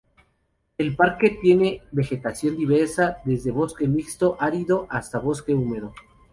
El 0.79 0.95
parque 0.95 1.37
tiene 1.43 1.83
vegetación 1.91 2.57
diversa, 2.57 3.19
desde 3.23 3.51
bosque 3.51 3.87
mixto 3.87 4.35
árido 4.39 4.87
hasta 4.89 5.19
bosque 5.19 5.53
húmedo. 5.53 5.93